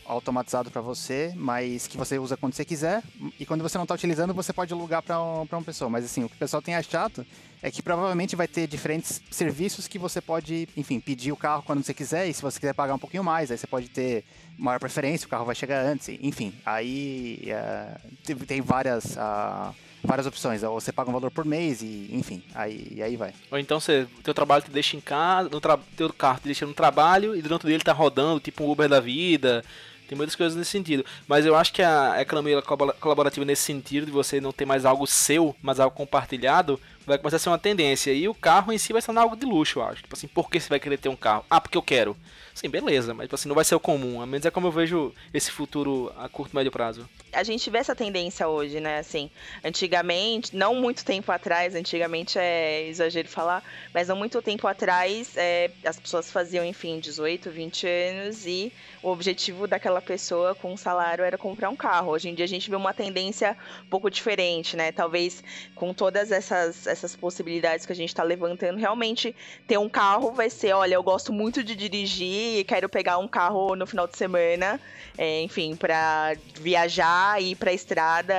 [0.05, 3.03] automatizado para você, mas que você usa quando você quiser.
[3.39, 5.89] E quando você não tá utilizando, você pode alugar para um, pra uma pessoa.
[5.89, 7.25] Mas assim, o que o pessoal tem achado
[7.61, 11.83] é que provavelmente vai ter diferentes serviços que você pode, enfim, pedir o carro quando
[11.83, 14.25] você quiser, e se você quiser pagar um pouquinho mais, aí você pode ter
[14.57, 16.53] maior preferência, o carro vai chegar antes, enfim.
[16.65, 19.15] Aí uh, tem várias.
[19.15, 20.61] Uh, várias opções.
[20.63, 23.33] Ou você paga um valor por mês e, enfim, aí, aí vai.
[23.51, 25.61] Ou então você, teu trabalho te deixa em casa, no
[25.95, 28.71] teu carro te deixa no trabalho e durante o dia ele tá rodando, tipo um
[28.71, 29.63] Uber da vida,
[30.07, 31.05] tem muitas coisas nesse sentido.
[31.27, 35.07] Mas eu acho que a economia colaborativa nesse sentido, de você não ter mais algo
[35.07, 38.11] seu, mas algo compartilhado, vai começar a ser uma tendência.
[38.11, 40.01] E o carro em si vai ser algo de luxo, eu acho.
[40.01, 41.45] Tipo assim, por que você vai querer ter um carro?
[41.49, 42.15] Ah, porque eu quero.
[42.53, 44.21] Sim, beleza, mas tipo assim, não vai ser o comum.
[44.21, 47.09] A menos é como eu vejo esse futuro a curto e médio prazo.
[47.31, 48.99] A gente vê essa tendência hoje, né?
[48.99, 49.31] Assim,
[49.63, 55.71] antigamente, não muito tempo atrás, antigamente é exagero falar, mas não muito tempo atrás, é,
[55.83, 61.23] as pessoas faziam, enfim, 18, 20 anos e o objetivo daquela pessoa com um salário
[61.23, 62.11] era comprar um carro.
[62.11, 64.91] Hoje em dia a gente vê uma tendência um pouco diferente, né?
[64.91, 69.35] Talvez com todas essas, essas possibilidades que a gente está levantando, realmente
[69.67, 73.27] ter um carro vai ser, olha, eu gosto muito de dirigir dirigir, quero pegar um
[73.27, 74.79] carro no final de semana,
[75.17, 78.33] é, enfim, para viajar e ir para estrada,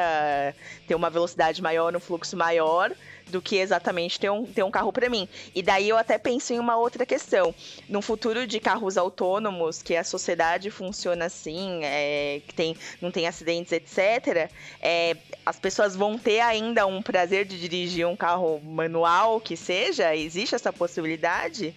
[0.87, 2.93] ter uma velocidade maior, um fluxo maior
[3.29, 5.29] do que exatamente ter um, ter um carro para mim.
[5.55, 7.55] E daí eu até penso em uma outra questão.
[7.89, 13.27] No futuro de carros autônomos, que a sociedade funciona assim, é, que tem, não tem
[13.27, 19.41] acidentes, etc., é, as pessoas vão ter ainda um prazer de dirigir um carro manual
[19.41, 20.15] que seja?
[20.15, 21.75] Existe essa possibilidade?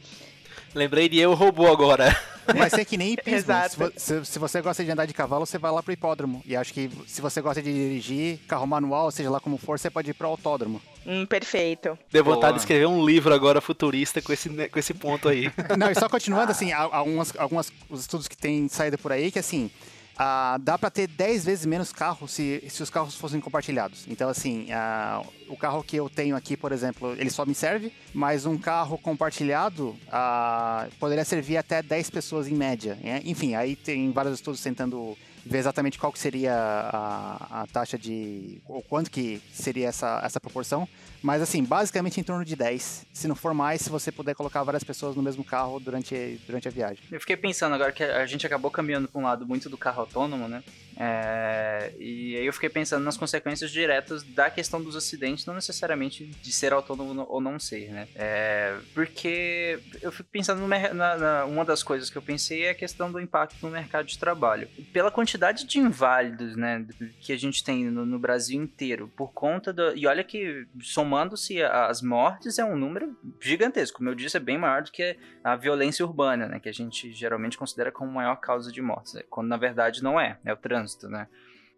[0.76, 2.16] Lembrei de eu robô agora.
[2.56, 3.52] Vai ser que nem hipismo.
[3.98, 6.42] Se- se você gosta de andar de cavalo, você vai lá pro hipódromo.
[6.46, 9.90] E acho que se você gosta de dirigir carro manual, seja lá como for, você
[9.90, 10.82] pode ir pro autódromo.
[11.08, 11.98] Hum, perfeito.
[12.12, 12.54] Deu vontade Boa.
[12.54, 15.50] de escrever um livro agora futurista com esse, com esse ponto aí.
[15.80, 19.32] Não, e só continuando, assim, há- algumas, algumas os estudos que têm saído por aí,
[19.32, 19.72] que assim,
[20.18, 24.06] ah, dá pra ter 10 vezes menos carros se, se os carros fossem compartilhados.
[24.10, 27.94] Então, assim, ah, o carro que eu tenho aqui, por exemplo, ele só me serve,
[28.14, 32.98] mas um carro compartilhado ah, poderia servir até 10 pessoas em média.
[33.02, 33.22] né?
[33.24, 35.16] Enfim, aí tem vários estudos tentando
[35.48, 38.62] ver exatamente qual que seria a, a taxa de...
[38.68, 40.88] ou quanto que seria essa, essa proporção.
[41.22, 43.06] Mas assim, basicamente em torno de 10.
[43.12, 46.68] Se não for mais, se você puder colocar várias pessoas no mesmo carro durante, durante
[46.68, 47.04] a viagem.
[47.12, 50.02] Eu fiquei pensando agora que a gente acabou caminhando para um lado muito do carro
[50.02, 50.64] autônomo, né?
[51.00, 56.26] É, e aí eu fiquei pensando nas consequências diretas da questão dos acidentes, não necessariamente
[56.26, 58.08] de ser autônomo ou não ser, né?
[58.16, 62.72] É, porque eu fico pensando mer- na, na- uma das coisas que eu pensei é
[62.72, 64.68] a questão do impacto no mercado de trabalho.
[64.92, 66.86] Pela quantidade de inválidos, né,
[67.20, 69.96] que a gente tem no, no Brasil inteiro, por conta do.
[69.96, 73.98] E olha que somando-se as mortes é um número gigantesco.
[73.98, 77.12] Como eu disse, é bem maior do que a violência urbana, né, que a gente
[77.14, 80.87] geralmente considera como maior causa de mortes, quando na verdade não é, é o trânsito,
[81.10, 81.28] né.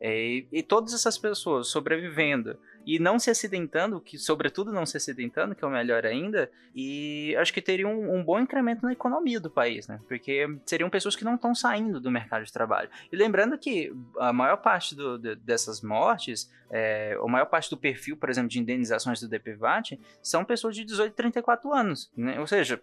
[0.01, 5.53] E, e todas essas pessoas sobrevivendo e não se acidentando, que sobretudo não se acidentando,
[5.55, 9.39] que é o melhor ainda, e acho que teria um, um bom incremento na economia
[9.39, 9.99] do país, né?
[10.07, 12.89] Porque seriam pessoas que não estão saindo do mercado de trabalho.
[13.11, 17.77] E lembrando que a maior parte do- de- dessas mortes, é, a maior parte do
[17.77, 22.39] perfil, por exemplo, de indenizações do DPVAT, são pessoas de 18 e 34 anos, né?
[22.39, 22.79] Ou seja,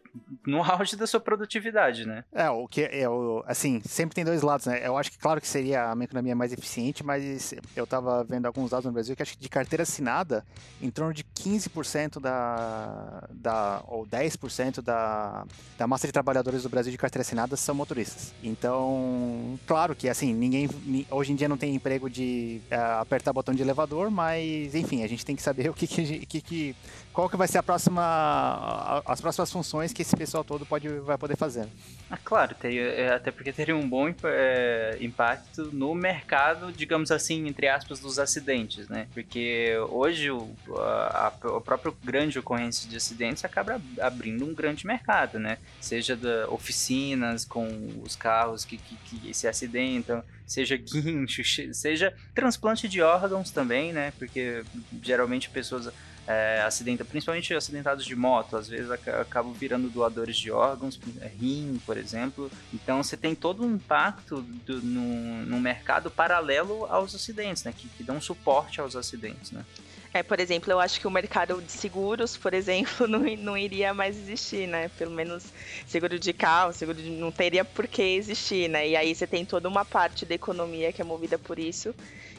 [0.46, 2.24] no auge da sua produtividade, né?
[2.32, 3.42] É, o que é o.
[3.46, 4.86] Assim, sempre tem dois lados, né?
[4.86, 8.70] Eu acho que, claro, que seria uma economia mais eficiente, mas eu tava vendo alguns
[8.70, 10.44] dados no Brasil que acho que de carteira assinada,
[10.80, 13.24] em torno de 15% da.
[13.30, 15.44] da ou 10% da,
[15.78, 18.32] da massa de trabalhadores do Brasil de carteira assinada são motoristas.
[18.42, 20.68] Então, claro que, assim, ninguém.
[20.84, 25.02] ni- Hoje em dia não tem emprego de eh, apertar botão de elevador, mas, enfim,
[25.02, 26.76] a gente tem que saber o que, que, que, que
[27.16, 29.02] qual que vai ser a próxima.
[29.06, 31.66] as próximas funções que esse pessoal todo pode, vai poder fazer.
[32.10, 37.48] Ah, claro, teria, é, até porque teria um bom é, impacto no mercado, digamos assim,
[37.48, 39.08] entre aspas, dos acidentes, né?
[39.14, 44.54] Porque hoje o, a, a- a própria grande ocorrência de acidentes acaba ab- abrindo um
[44.54, 45.56] grande mercado, né?
[45.80, 47.66] Seja da oficinas com
[48.04, 54.12] os carros que, que, que se acidentam, seja guincho, seja transplante de órgãos também, né?
[54.18, 54.62] Porque
[55.02, 55.88] geralmente pessoas
[56.26, 60.98] é, acidentam, principalmente acidentados de moto, às vezes aca- acabam virando doadores de órgãos,
[61.38, 62.50] rim, por exemplo.
[62.74, 67.72] Então você tem todo um impacto do, no, no mercado paralelo aos acidentes, né?
[67.76, 69.64] Que, que dão suporte aos acidentes, né?
[70.12, 73.92] É, por exemplo, eu acho que o mercado de seguros, por exemplo, não, não iria
[73.92, 74.88] mais existir, né?
[74.96, 75.44] Pelo menos
[75.86, 78.88] seguro de carro, seguro de, não teria por que existir, né?
[78.88, 81.94] E aí você tem toda uma parte da economia que é movida por isso,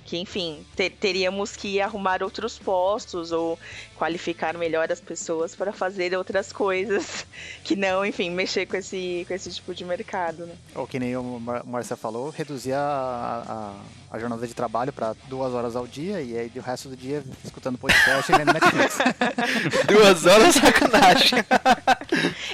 [0.08, 3.60] que, enfim, te- teríamos que arrumar outros postos ou
[3.96, 7.26] qualificar melhor as pessoas para fazer outras coisas
[7.64, 10.56] que não, enfim, mexer com esse, com esse tipo de mercado, né?
[10.74, 13.76] Ou que nem o Mar Marcia falou, reduzir a,
[14.10, 16.96] a, a jornada de trabalho para duas horas ao dia e aí o resto do
[16.96, 18.98] dia escutando podcast e vendo Netflix.
[19.88, 21.40] Duas horas sacanagem.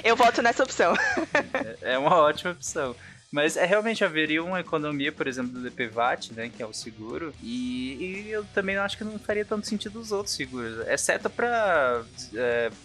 [0.02, 0.94] Eu voto nessa opção.
[1.80, 2.96] É uma ótima opção.
[3.34, 7.34] Mas é realmente haveria uma economia, por exemplo, do DPVAT, né, que é o seguro,
[7.42, 12.04] e, e eu também acho que não faria tanto sentido os outros seguros, exceto para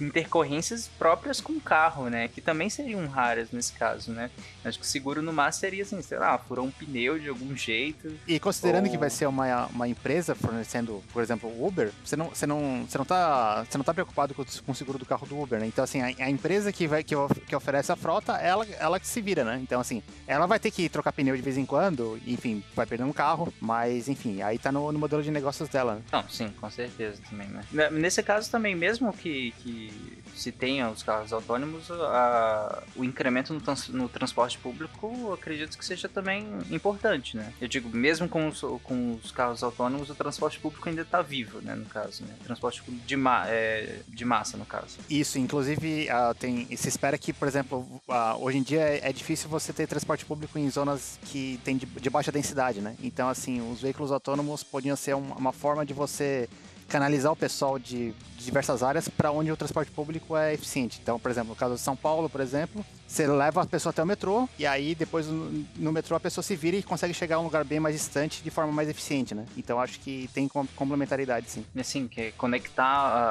[0.02, 4.32] intercorrências próprias com o carro, né, que também seriam raras nesse caso, né.
[4.66, 7.56] Acho que o seguro no máximo seria assim, sei lá, furou um pneu de algum
[7.56, 8.12] jeito.
[8.28, 12.16] E considerando Ou- que vai ser uma, uma empresa fornecendo, por exemplo, o Uber, você
[12.16, 15.28] não, você não, você não, tá, você não tá preocupado com, o- seguro do carro
[15.28, 15.68] do Uber, né?
[15.68, 17.14] Então, assim, a, a empresa que, vai, que,
[17.48, 19.60] que oferece a frota, ela, ela que se vira, né?
[19.62, 22.86] Então, assim, ela ela vai ter que trocar pneu de vez em quando, enfim, vai
[22.86, 26.02] perder um carro, mas enfim, aí tá no, no modelo de negócios dela.
[26.12, 27.62] Não, sim, com certeza também, né?
[27.72, 33.54] Ne- Nesse caso também, mesmo que, que se tenha os carros autônomos, a- o incremento
[33.54, 37.54] no, trans- no transporte público, acredito que seja também importante, né?
[37.60, 41.60] Eu digo, mesmo com os, com os carros autônomos, o transporte público ainda tá vivo,
[41.62, 42.34] né, no caso, né?
[42.44, 44.98] Transporte de, ma é, de massa, no caso.
[45.10, 49.14] Isso, inclusive, ah, tem, se espera que, por exemplo, ah, hoje em dia é, é
[49.14, 52.96] difícil você ter transporte público em zonas que tem de, de baixa densidade, né?
[53.04, 56.48] Então, assim, os veículos autônomos podiam ser um- uma forma de você
[56.90, 61.00] canalizar o pessoal de, diversas áreas para onde o transporte público é eficiente.
[61.02, 64.02] Então, por exemplo, no caso de São Paulo, por exemplo, você leva a pessoa até
[64.04, 67.40] o metrô e aí depois no, metrô a pessoa se vira e consegue chegar a
[67.40, 69.46] um lugar bem mais distante de forma mais eficiente, né?
[69.56, 71.66] Então, acho que tem com- complementaridade, sim.
[71.78, 73.30] Assim, que é conectar a-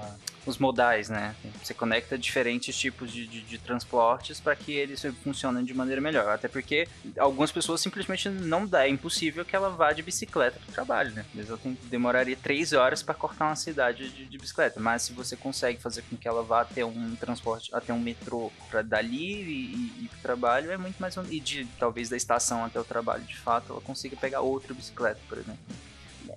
[0.00, 0.10] a-
[0.46, 1.34] os modais, né?
[1.62, 6.28] Você conecta diferentes tipos de, de- de transportes para que eles funcionem de maneira melhor.
[6.28, 10.70] Até porque algumas pessoas simplesmente não dá, é impossível que ela vá de bicicleta para
[10.70, 11.24] o trabalho, né?
[11.36, 15.36] Ela tem- demoraria três horas para cortar uma cidade de, de bicicleta, mas se você
[15.36, 19.74] consegue fazer com que ela vá até um transporte, até um metrô para dali e,
[20.00, 22.84] e, ir pro trabalho, é muito mais um, e de talvez da estação até o
[22.84, 25.60] trabalho, de fato, ela consiga pegar outra bicicleta, por exemplo.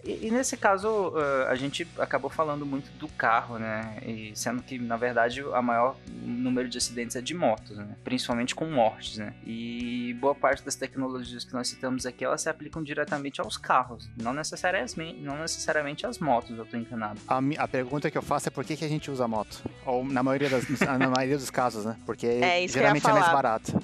[0.04, 3.98] E, e nesse caso, eh, a gente acabou falando muito do carro, né?
[4.06, 7.96] E sendo que, na verdade, a maior número de acidentes é de motos, né?
[8.04, 9.34] Principalmente com mortes, né?
[9.46, 14.10] E boa parte das tecnologias que nós citamos aqui, elas se aplicam diretamente aos carros,
[14.22, 17.20] não necessariamente, não necessariamente às motos, eu tô enganado.
[17.28, 19.64] A, a pergunta que eu faço é por que, que a gente usa moto?
[19.86, 21.96] Ou na maioria, das, na maioria dos casos, né?
[22.06, 23.80] Porque É, geralmente é mais barato.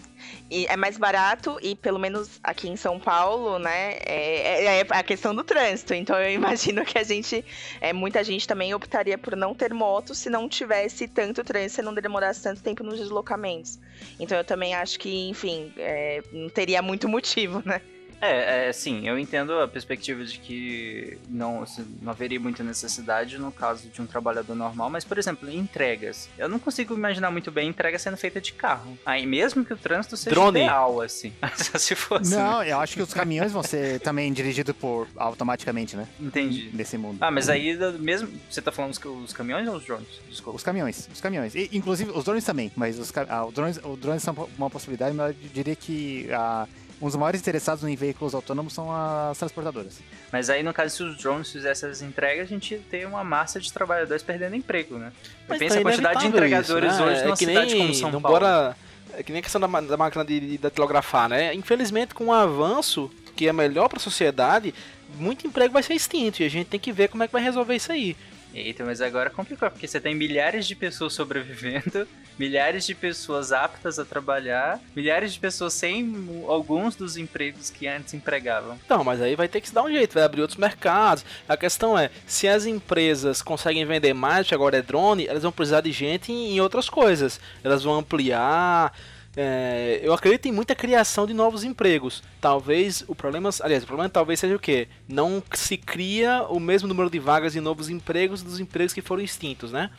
[0.49, 4.87] E é mais barato e pelo menos aqui em São Paulo, né, é, é- é
[4.89, 5.93] a questão do trânsito.
[5.93, 7.43] Então eu imagino que a gente,
[7.81, 11.85] é, muita gente também optaria por não ter moto se não tivesse tanto trânsito e
[11.85, 13.79] não demorasse tanto tempo nos deslocamentos.
[14.19, 17.81] Então eu também acho que, enfim, é, não teria muito motivo, né?
[18.21, 23.37] É, é, sim, eu entendo a perspectiva de que não, assim, não haveria muita necessidade
[23.37, 26.29] no caso de um trabalhador normal, mas, por exemplo, em entregas.
[26.37, 28.97] Eu não consigo imaginar muito bem entrega sendo feita de carro.
[29.05, 30.59] Aí, mesmo que o trânsito seja Drone.
[30.59, 31.33] ideal, assim.
[31.79, 32.35] Se fosse.
[32.35, 36.07] Não, eu acho que os caminhões vão ser também dirigidos por automaticamente, né?
[36.19, 36.69] Entendi.
[36.73, 37.17] Nesse mundo.
[37.21, 38.29] Ah, mas aí, mesmo.
[38.49, 40.07] Você tá falando os, os caminhões ou os drones?
[40.29, 40.57] Desculpa.
[40.57, 41.55] Os caminhões, os caminhões.
[41.55, 45.15] E, inclusive, os drones também, mas os, ah, os, drones, os drones são uma possibilidade,
[45.15, 46.67] mas eu diria que ah,
[47.01, 49.99] um dos maiores interessados em veículos autônomos são as transportadoras.
[50.31, 53.59] Mas aí, no caso, se os drones fizessem as entregas, a gente ter uma massa
[53.59, 55.11] de trabalhadores perdendo emprego, né?
[55.47, 57.11] Mas Pensa tá a quantidade de entregadores isso, né?
[57.11, 58.39] hoje é numa que cidade nem, como São Paulo.
[58.39, 58.75] Bora,
[59.13, 61.53] é que nem a questão da, da máquina de, de datilografar, né?
[61.53, 64.73] Infelizmente, com o avanço que é melhor para a sociedade,
[65.17, 67.41] muito emprego vai ser extinto e a gente tem que ver como é que vai
[67.41, 68.15] resolver isso aí.
[68.53, 72.07] Eita, mas agora complicou, porque você tem milhares de pessoas sobrevivendo,
[72.37, 76.11] milhares de pessoas aptas a trabalhar, milhares de pessoas sem
[76.47, 78.79] alguns dos empregos que antes empregavam.
[78.83, 81.23] Então, mas aí vai ter que se dar um jeito, vai abrir outros mercados.
[81.47, 85.51] A questão é, se as empresas conseguem vender mais, que agora é drone, elas vão
[85.51, 87.39] precisar de gente em, outras coisas.
[87.63, 88.93] Elas vão ampliar.
[89.35, 92.23] É, eu acredito em muita criação de novos empregos.
[92.41, 94.87] Talvez o problema, aliás, o problema talvez seja o quê?
[95.07, 99.23] Não se cria o mesmo número de vagas de novos empregos dos empregos que foram
[99.23, 99.89] extintos, né?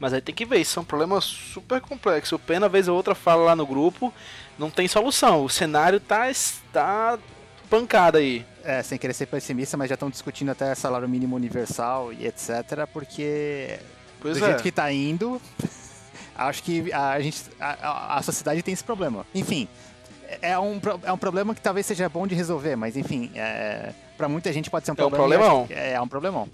[0.00, 2.32] Mas aí tem que ver, isso são problemas super complexos.
[2.32, 4.14] O Pena, vez ou outra, fala lá no grupo,
[4.58, 5.44] não tem solução.
[5.44, 6.26] O cenário tá,
[6.72, 7.18] tá
[7.68, 8.46] pancada aí.
[8.62, 12.86] É, sem querer ser pessimista, mas já estão discutindo até salário mínimo universal e etc,
[12.92, 13.78] porque
[14.20, 14.48] Pois do é.
[14.48, 15.40] jeito que tá indo,
[16.38, 19.26] acho que a gente a, a- sociedade tem esse problema.
[19.34, 19.68] Enfim,
[20.40, 23.92] é um, pro- é um problema que talvez seja bom de resolver, mas enfim, é,
[24.16, 25.44] para muita gente pode ser um É um problema.
[25.44, 25.66] e eu problemão.
[25.70, 26.48] É, é um problemão.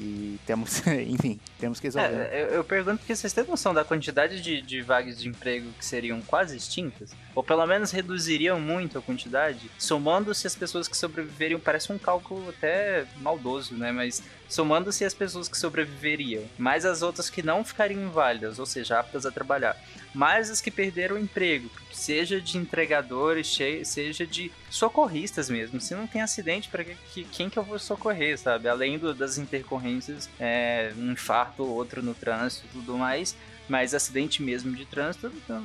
[0.00, 2.28] E temos, enfim, temos que resolver.
[2.32, 5.68] É, eu, eu pergunto porque vocês têm noção da quantidade de, de vagas de emprego
[5.76, 7.10] que seriam quase extintas?
[7.38, 9.70] Ou pelo menos reduziriam muito a quantidade?
[9.78, 13.92] Somando-se as pessoas que sobreviveriam, parece um cálculo até maldoso, né?
[13.92, 18.98] Mas somando-se as pessoas que sobreviveriam, mais as outras que não ficariam inválidas, ou seja,
[18.98, 19.80] aptas a trabalhar,
[20.12, 25.80] mais as que perderam o emprego, seja de entregadores, seja de socorristas mesmo.
[25.80, 28.68] Se não tem acidente, para que- quem que eu vou socorrer, sabe?
[28.68, 33.36] Além do- das intercorrências, é, um infarto ou outro no trânsito e tudo mais.
[33.68, 35.62] Mas acidente mesmo de trânsito, então,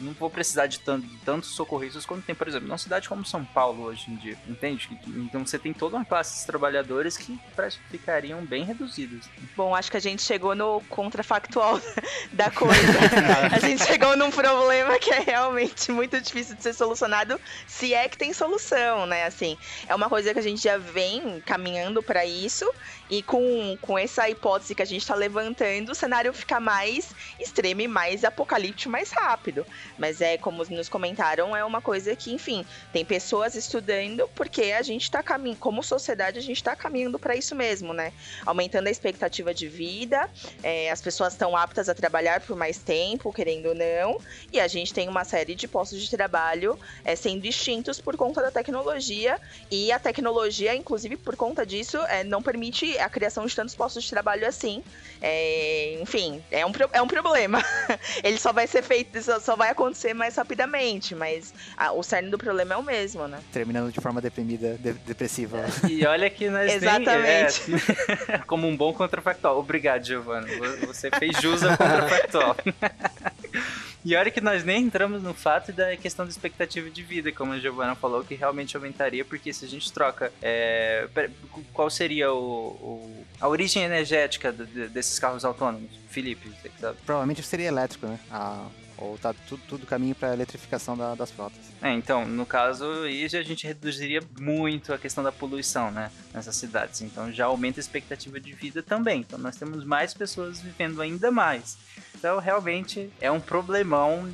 [0.00, 3.24] não vou precisar de, tanto, de tantos socorristas como tem, por exemplo, numa cidade como
[3.24, 4.88] São Paulo hoje em dia, entende?
[5.06, 7.38] Então você tem toda uma classe de trabalhadores que
[7.90, 9.26] ficariam bem reduzidos.
[9.56, 11.80] Bom, acho que a gente chegou no contrafactual
[12.32, 12.74] da coisa.
[13.52, 18.08] a gente chegou num problema que é realmente muito difícil de ser solucionado, se é
[18.08, 19.24] que tem solução, né?
[19.24, 22.70] Assim, é uma coisa que a gente já vem caminhando para isso
[23.10, 27.82] e com, com essa hipótese que a gente está levantando, o cenário fica mais extremo
[27.82, 29.66] e mais apocalíptico mais rápido.
[29.98, 34.82] Mas é, como nos comentaram, é uma coisa que, enfim, tem pessoas estudando porque a
[34.82, 38.12] gente está caminhando, como sociedade, a gente está caminhando para isso mesmo, né?
[38.46, 40.28] Aumentando a expectativa de vida,
[40.62, 44.18] é, as pessoas estão aptas a trabalhar por mais tempo, querendo ou não,
[44.52, 48.40] e a gente tem uma série de postos de trabalho é, sendo extintos por conta
[48.40, 49.40] da tecnologia,
[49.70, 54.04] e a tecnologia, inclusive por conta disso, é, não permite a criação de tantos postos
[54.04, 54.82] de trabalho assim.
[55.20, 57.62] É, enfim, é um, é um problema.
[58.22, 62.30] Ele só vai ser feito, só, só vai acontecer mais rapidamente, mas a, o cerne
[62.30, 63.40] do problema é o mesmo, né?
[63.52, 65.64] Terminando de forma deprimida, de, depressiva.
[65.88, 67.70] E olha que nós Exatamente.
[67.70, 67.80] nem...
[68.28, 69.58] É, como um bom contrafactual.
[69.58, 70.50] Obrigado, Giovanni.
[70.86, 72.56] Você fez jus ao contrafactual.
[74.04, 77.52] E olha que nós nem entramos no fato da questão da expectativa de vida, como
[77.52, 80.30] a Giovanna falou, que realmente aumentaria, porque se a gente troca.
[80.42, 81.08] É,
[81.72, 85.90] qual seria o, o, a origem energética desses carros autônomos?
[86.08, 86.98] Felipe, você que sabe?
[87.06, 88.20] Provavelmente seria elétrico, né?
[88.30, 88.66] A,
[88.96, 91.58] ou tá tudo, tudo caminho para eletrificação da, das frotas.
[91.82, 96.56] É, então, no caso, isso a gente reduziria muito a questão da poluição, né, nessas
[96.56, 97.00] cidades.
[97.02, 99.20] Então, já aumenta a expectativa de vida também.
[99.20, 101.76] Então, nós temos mais pessoas vivendo ainda mais.
[102.14, 104.28] Então, realmente é um problemão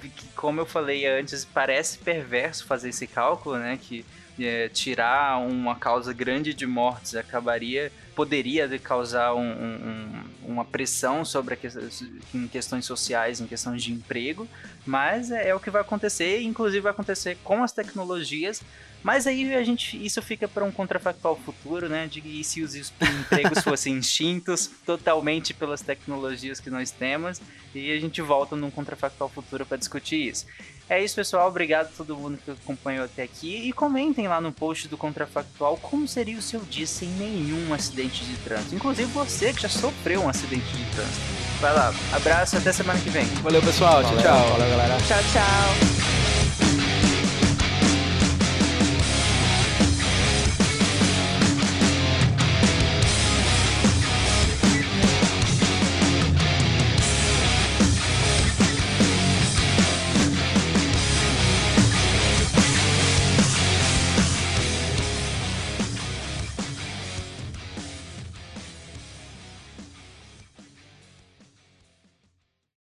[0.00, 3.78] que, como eu falei antes, parece perverso fazer esse cálculo, né?
[3.80, 4.04] Que
[4.38, 11.56] é, tirar uma causa grande de mortes acabaria poderia causar um, um, uma pressão sobre
[11.56, 11.66] que,
[12.32, 14.48] em questões sociais, em questões de emprego,
[14.86, 18.62] mas é, é, o que vai acontecer, inclusive vai acontecer com as tecnologias
[19.04, 22.06] mas aí a gente, isso fica para um contrafactual futuro, né?
[22.06, 27.38] De e se os empregos fossem extintos totalmente pelas tecnologias que nós temos,
[27.74, 30.46] e a gente volta num contrafactual futuro para discutir isso.
[30.88, 31.48] É isso, pessoal.
[31.48, 33.68] Obrigado a todo mundo que acompanhou até aqui.
[33.68, 38.24] E comentem lá no post do Contrafactual como seria o seu dia sem nenhum acidente
[38.24, 38.74] de trânsito.
[38.74, 41.34] Inclusive você que já sofreu um acidente de trânsito.
[41.60, 41.94] Vai lá.
[42.12, 43.24] Abraço até semana que vem.
[43.42, 44.02] Valeu, pessoal.
[44.02, 44.50] Tchau, tchau.
[44.50, 44.96] Valeu, galera.
[44.98, 46.23] Tchau, tchau.